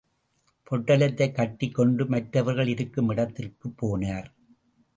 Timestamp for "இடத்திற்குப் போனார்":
3.09-4.31